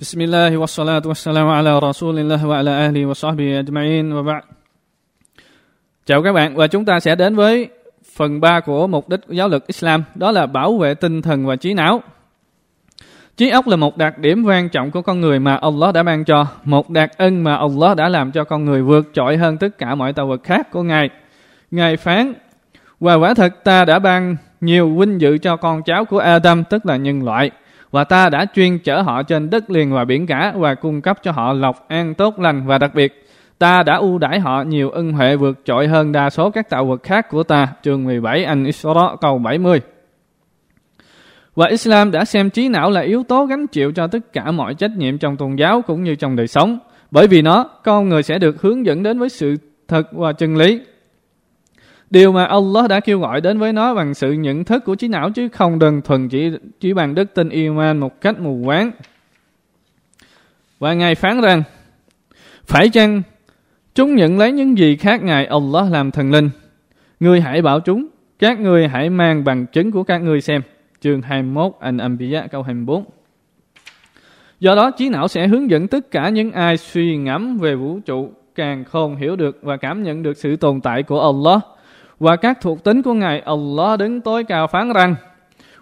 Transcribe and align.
بسم 0.00 0.20
الله 0.20 0.56
والصلاة 0.56 1.02
والسلام 1.06 1.48
على 1.48 1.78
رسول 1.78 2.18
الله 2.18 2.46
وعلى 2.46 2.70
آله 2.88 3.06
وصحبه 3.06 3.60
أجمعين 3.60 4.12
وبعد 4.12 4.42
Chào 6.06 6.22
các 6.22 6.32
bạn 6.32 6.56
và 6.56 6.66
chúng 6.66 6.84
ta 6.84 7.00
sẽ 7.00 7.14
đến 7.14 7.36
với 7.36 7.68
phần 8.16 8.40
3 8.40 8.60
của 8.60 8.86
mục 8.86 9.08
đích 9.08 9.20
giáo 9.28 9.48
lực 9.48 9.66
Islam 9.66 10.04
đó 10.14 10.30
là 10.30 10.46
bảo 10.46 10.78
vệ 10.78 10.94
tinh 10.94 11.22
thần 11.22 11.46
và 11.46 11.56
trí 11.56 11.74
não. 11.74 12.02
Trí 13.36 13.50
óc 13.50 13.68
là 13.68 13.76
một 13.76 13.96
đặc 13.96 14.18
điểm 14.18 14.44
quan 14.44 14.68
trọng 14.68 14.90
của 14.90 15.02
con 15.02 15.20
người 15.20 15.38
mà 15.38 15.56
Allah 15.56 15.94
đã 15.94 16.02
ban 16.02 16.24
cho, 16.24 16.46
một 16.64 16.90
đặc 16.90 17.10
ân 17.18 17.44
mà 17.44 17.56
Allah 17.56 17.96
đã 17.96 18.08
làm 18.08 18.32
cho 18.32 18.44
con 18.44 18.64
người 18.64 18.82
vượt 18.82 19.10
trội 19.12 19.36
hơn 19.36 19.58
tất 19.58 19.78
cả 19.78 19.94
mọi 19.94 20.12
tạo 20.12 20.26
vật 20.26 20.42
khác 20.42 20.70
của 20.70 20.82
Ngài. 20.82 21.10
Ngài 21.70 21.96
phán, 21.96 22.34
và 23.00 23.14
quả 23.14 23.34
thật 23.34 23.64
ta 23.64 23.84
đã 23.84 23.98
ban 23.98 24.36
nhiều 24.60 24.96
vinh 24.98 25.20
dự 25.20 25.38
cho 25.38 25.56
con 25.56 25.82
cháu 25.82 26.04
của 26.04 26.18
Adam, 26.18 26.64
tức 26.64 26.86
là 26.86 26.96
nhân 26.96 27.24
loại, 27.24 27.50
và 27.90 28.04
ta 28.04 28.28
đã 28.28 28.46
chuyên 28.54 28.78
chở 28.78 29.02
họ 29.02 29.22
trên 29.22 29.50
đất 29.50 29.70
liền 29.70 29.92
và 29.92 30.04
biển 30.04 30.26
cả 30.26 30.52
và 30.56 30.74
cung 30.74 31.00
cấp 31.00 31.18
cho 31.22 31.32
họ 31.32 31.52
lộc 31.52 31.88
an 31.88 32.14
tốt 32.14 32.38
lành 32.38 32.66
và 32.66 32.78
đặc 32.78 32.94
biệt 32.94 33.26
ta 33.58 33.82
đã 33.82 33.96
ưu 33.96 34.18
đãi 34.18 34.40
họ 34.40 34.62
nhiều 34.62 34.90
ân 34.90 35.12
huệ 35.12 35.36
vượt 35.36 35.58
trội 35.64 35.88
hơn 35.88 36.12
đa 36.12 36.30
số 36.30 36.50
các 36.50 36.70
tạo 36.70 36.86
vật 36.86 37.02
khác 37.02 37.28
của 37.30 37.42
ta. 37.42 37.68
Chương 37.82 38.04
17 38.04 38.44
Anh 38.44 38.64
Isra 38.64 39.16
câu 39.20 39.38
70 39.38 39.80
và 41.56 41.66
Islam 41.66 42.10
đã 42.10 42.24
xem 42.24 42.50
trí 42.50 42.68
não 42.68 42.90
là 42.90 43.00
yếu 43.00 43.22
tố 43.22 43.46
gánh 43.46 43.66
chịu 43.66 43.92
cho 43.92 44.06
tất 44.06 44.32
cả 44.32 44.50
mọi 44.50 44.74
trách 44.74 44.90
nhiệm 44.96 45.18
trong 45.18 45.36
tôn 45.36 45.56
giáo 45.56 45.82
cũng 45.82 46.02
như 46.04 46.14
trong 46.14 46.36
đời 46.36 46.46
sống. 46.46 46.78
Bởi 47.10 47.26
vì 47.26 47.42
nó, 47.42 47.64
con 47.84 48.08
người 48.08 48.22
sẽ 48.22 48.38
được 48.38 48.62
hướng 48.62 48.86
dẫn 48.86 49.02
đến 49.02 49.18
với 49.18 49.28
sự 49.28 49.56
thật 49.88 50.12
và 50.12 50.32
chân 50.32 50.56
lý. 50.56 50.80
Điều 52.10 52.32
mà 52.32 52.44
Allah 52.44 52.88
đã 52.88 53.00
kêu 53.00 53.20
gọi 53.20 53.40
đến 53.40 53.58
với 53.58 53.72
nó 53.72 53.94
bằng 53.94 54.14
sự 54.14 54.32
nhận 54.32 54.64
thức 54.64 54.84
của 54.84 54.94
trí 54.94 55.08
não 55.08 55.30
chứ 55.30 55.48
không 55.48 55.78
đơn 55.78 56.02
thuần 56.02 56.28
chỉ 56.28 56.50
chỉ 56.80 56.92
bằng 56.92 57.14
đức 57.14 57.34
tin 57.34 57.48
iman 57.48 57.98
một 57.98 58.20
cách 58.20 58.40
mù 58.40 58.62
quáng. 58.64 58.90
Và 60.78 60.94
Ngài 60.94 61.14
phán 61.14 61.40
rằng, 61.40 61.62
phải 62.64 62.88
chăng 62.88 63.22
chúng 63.94 64.14
nhận 64.14 64.38
lấy 64.38 64.52
những 64.52 64.78
gì 64.78 64.96
khác 64.96 65.22
Ngài 65.22 65.46
Allah 65.46 65.92
làm 65.92 66.10
thần 66.10 66.30
linh? 66.30 66.50
người 67.20 67.40
hãy 67.40 67.62
bảo 67.62 67.80
chúng, 67.80 68.06
các 68.38 68.60
người 68.60 68.88
hãy 68.88 69.10
mang 69.10 69.44
bằng 69.44 69.66
chứng 69.66 69.92
của 69.92 70.02
các 70.02 70.18
người 70.18 70.40
xem. 70.40 70.62
Chương 71.00 71.22
21 71.22 71.72
An-Anbiya 71.80 72.46
câu 72.46 72.62
24 72.62 73.04
Do 74.60 74.74
đó 74.74 74.90
trí 74.90 75.08
não 75.08 75.28
sẽ 75.28 75.48
hướng 75.48 75.70
dẫn 75.70 75.88
tất 75.88 76.10
cả 76.10 76.28
những 76.28 76.52
ai 76.52 76.76
suy 76.76 77.16
ngẫm 77.16 77.58
về 77.58 77.74
vũ 77.74 77.98
trụ 78.06 78.32
càng 78.54 78.84
không 78.84 79.16
hiểu 79.16 79.36
được 79.36 79.58
và 79.62 79.76
cảm 79.76 80.02
nhận 80.02 80.22
được 80.22 80.36
sự 80.36 80.56
tồn 80.56 80.80
tại 80.80 81.02
của 81.02 81.20
Allah 81.20 81.62
và 82.20 82.36
các 82.36 82.58
thuộc 82.60 82.84
tính 82.84 83.02
của 83.02 83.14
Ngài 83.14 83.40
Allah 83.40 83.98
đứng 83.98 84.20
tối 84.20 84.44
cao 84.44 84.66
phán 84.66 84.92
rằng 84.92 85.14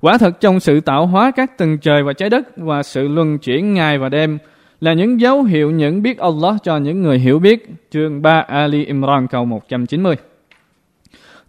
quả 0.00 0.18
thật 0.18 0.40
trong 0.40 0.60
sự 0.60 0.80
tạo 0.80 1.06
hóa 1.06 1.30
các 1.30 1.58
tầng 1.58 1.78
trời 1.78 2.02
và 2.02 2.12
trái 2.12 2.30
đất 2.30 2.56
và 2.56 2.82
sự 2.82 3.08
luân 3.08 3.38
chuyển 3.38 3.74
ngày 3.74 3.98
và 3.98 4.08
đêm 4.08 4.38
là 4.80 4.92
những 4.92 5.20
dấu 5.20 5.42
hiệu 5.42 5.70
nhận 5.70 6.02
biết 6.02 6.18
Allah 6.18 6.54
cho 6.62 6.76
những 6.76 7.02
người 7.02 7.18
hiểu 7.18 7.38
biết. 7.38 7.66
Chương 7.90 8.22
3 8.22 8.40
Ali 8.40 8.84
Imran 8.84 9.26
câu 9.26 9.44
190 9.44 10.16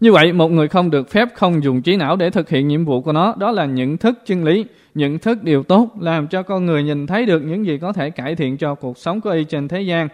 như 0.00 0.12
vậy, 0.12 0.32
một 0.32 0.48
người 0.48 0.68
không 0.68 0.90
được 0.90 1.10
phép 1.10 1.28
không 1.34 1.62
dùng 1.62 1.82
trí 1.82 1.96
não 1.96 2.16
để 2.16 2.30
thực 2.30 2.48
hiện 2.48 2.68
nhiệm 2.68 2.84
vụ 2.84 3.00
của 3.00 3.12
nó, 3.12 3.34
đó 3.38 3.50
là 3.50 3.64
nhận 3.64 3.96
thức 3.96 4.18
chân 4.26 4.44
lý, 4.44 4.64
nhận 4.94 5.18
thức 5.18 5.42
điều 5.42 5.62
tốt, 5.62 5.88
làm 6.00 6.26
cho 6.26 6.42
con 6.42 6.66
người 6.66 6.82
nhìn 6.82 7.06
thấy 7.06 7.26
được 7.26 7.42
những 7.42 7.66
gì 7.66 7.78
có 7.78 7.92
thể 7.92 8.10
cải 8.10 8.34
thiện 8.34 8.56
cho 8.56 8.74
cuộc 8.74 8.98
sống 8.98 9.20
của 9.20 9.30
y 9.30 9.44
trên 9.44 9.68
thế 9.68 9.80
gian 9.80 10.08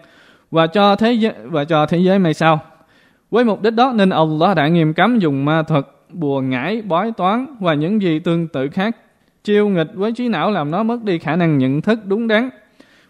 và 0.51 0.67
cho 0.67 0.97
thế 0.97 1.13
giới 1.13 1.33
và 1.45 1.65
cho 1.65 1.87
thế 1.87 1.99
giới 1.99 2.19
mai 2.19 2.35
sau. 2.35 2.61
Với 3.31 3.45
mục 3.45 3.63
đích 3.63 3.75
đó 3.75 3.93
nên 3.97 4.11
Allah 4.11 4.57
đã 4.57 4.69
nghiêm 4.69 4.95
cấm 4.95 5.19
dùng 5.19 5.45
ma 5.45 5.63
thuật, 5.63 5.87
bùa 6.13 6.41
ngải, 6.41 6.83
bói 6.83 7.13
toán 7.17 7.47
và 7.61 7.75
những 7.75 8.03
gì 8.03 8.19
tương 8.19 8.49
tự 8.49 8.69
khác 8.69 8.97
chiêu 9.45 9.69
nghịch 9.69 9.95
với 9.95 10.13
trí 10.13 10.29
não 10.29 10.51
làm 10.51 10.71
nó 10.71 10.83
mất 10.83 11.03
đi 11.03 11.19
khả 11.19 11.37
năng 11.37 11.59
nhận 11.59 11.81
thức 11.81 11.99
đúng 12.05 12.29
đắn. 12.29 12.51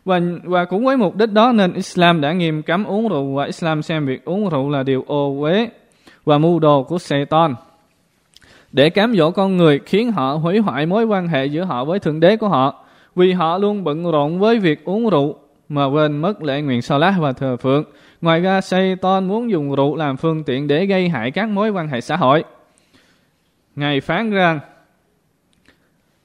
Và, 0.04 0.20
và 0.44 0.64
cũng 0.64 0.84
với 0.84 0.96
mục 0.96 1.16
đích 1.16 1.32
đó 1.32 1.52
nên 1.52 1.72
Islam 1.72 2.20
đã 2.20 2.32
nghiêm 2.32 2.62
cấm 2.62 2.84
uống 2.84 3.08
rượu 3.08 3.34
và 3.34 3.44
Islam 3.44 3.82
xem 3.82 4.06
việc 4.06 4.24
uống 4.24 4.48
rượu 4.48 4.70
là 4.70 4.82
điều 4.82 5.04
ô 5.06 5.40
uế 5.40 5.68
và 6.24 6.38
mưu 6.38 6.58
đồ 6.58 6.82
của 6.82 6.98
Satan 6.98 7.54
để 8.72 8.90
cám 8.90 9.14
dỗ 9.14 9.30
con 9.30 9.56
người 9.56 9.80
khiến 9.86 10.12
họ 10.12 10.34
hủy 10.34 10.58
hoại 10.58 10.86
mối 10.86 11.04
quan 11.04 11.28
hệ 11.28 11.46
giữa 11.46 11.64
họ 11.64 11.84
với 11.84 11.98
thượng 11.98 12.20
đế 12.20 12.36
của 12.36 12.48
họ 12.48 12.84
vì 13.14 13.32
họ 13.32 13.58
luôn 13.58 13.84
bận 13.84 14.10
rộn 14.10 14.38
với 14.38 14.58
việc 14.58 14.84
uống 14.84 15.10
rượu 15.10 15.34
mà 15.68 15.84
quên 15.84 16.18
mất 16.18 16.42
lễ 16.42 16.62
nguyện 16.62 16.82
Salah 16.82 17.14
và 17.18 17.32
thờ 17.32 17.56
phượng. 17.56 17.84
Ngoài 18.20 18.40
ra, 18.40 18.60
Satan 18.60 19.28
muốn 19.28 19.50
dùng 19.50 19.74
rượu 19.74 19.96
làm 19.96 20.16
phương 20.16 20.44
tiện 20.44 20.66
để 20.66 20.86
gây 20.86 21.08
hại 21.08 21.30
các 21.30 21.48
mối 21.48 21.70
quan 21.70 21.88
hệ 21.88 22.00
xã 22.00 22.16
hội. 22.16 22.44
Ngài 23.76 24.00
phán 24.00 24.30
rằng, 24.30 24.60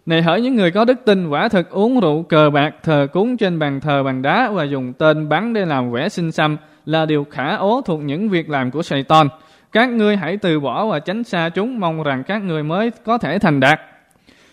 này 0.05 0.21
hỡi 0.21 0.41
những 0.41 0.55
người 0.55 0.71
có 0.71 0.85
đức 0.85 1.05
tin 1.05 1.29
quả 1.29 1.47
thực 1.47 1.69
uống 1.69 1.99
rượu 1.99 2.23
cờ 2.23 2.49
bạc 2.49 2.75
thờ 2.83 3.07
cúng 3.13 3.37
trên 3.37 3.59
bàn 3.59 3.79
thờ 3.79 4.03
bằng 4.03 4.21
đá 4.21 4.51
và 4.51 4.63
dùng 4.63 4.93
tên 4.93 5.29
bắn 5.29 5.53
để 5.53 5.65
làm 5.65 5.91
vẽ 5.91 6.09
sinh 6.09 6.31
xăm 6.31 6.57
là 6.85 7.05
điều 7.05 7.23
khả 7.31 7.55
ố 7.55 7.81
thuộc 7.81 8.01
những 8.01 8.29
việc 8.29 8.49
làm 8.49 8.71
của 8.71 8.81
Satan. 8.81 9.27
Các 9.71 9.89
ngươi 9.89 10.17
hãy 10.17 10.37
từ 10.37 10.59
bỏ 10.59 10.85
và 10.85 10.99
tránh 10.99 11.23
xa 11.23 11.49
chúng 11.49 11.79
mong 11.79 12.03
rằng 12.03 12.23
các 12.23 12.43
ngươi 12.43 12.63
mới 12.63 12.91
có 13.05 13.17
thể 13.17 13.39
thành 13.39 13.59
đạt. 13.59 13.79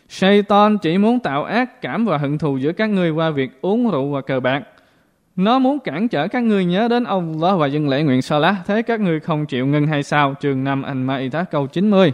Satan 0.09 0.79
chỉ 0.79 0.99
muốn 0.99 1.21
tạo 1.21 1.45
ác 1.45 1.81
cảm 1.81 2.05
và 2.05 2.19
hận 2.19 2.39
thù 2.39 2.57
giữa 2.57 2.73
các 2.73 2.91
ngươi 2.91 3.11
qua 3.11 3.31
việc 3.31 3.51
uống 3.61 3.91
rượu 3.91 4.11
và 4.11 4.21
cờ 4.21 4.41
bạc. 4.41 4.63
Nó 5.37 5.59
muốn 5.59 5.79
cản 5.81 6.09
trở 6.09 6.29
các 6.29 6.43
ngươi 6.43 6.65
nhớ 6.65 6.89
đến 6.89 7.05
Allah 7.05 7.59
và 7.59 7.67
dân 7.67 7.89
lễ 7.89 8.03
nguyện 8.03 8.23
Salah. 8.23 8.57
Thế 8.67 8.83
các 8.83 9.01
ngươi 9.01 9.21
không 9.21 9.47
chịu 9.47 9.67
ngưng 9.67 9.87
hay 9.87 10.03
sao? 10.03 10.35
Trường 10.41 10.65
5 10.65 10.83
Anh 10.83 11.07
Ma'idah 11.07 11.45
câu 11.51 11.67
90 11.67 12.13